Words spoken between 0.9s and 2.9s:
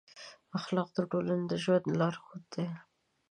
د ټولنې د ژوند لارښود دي.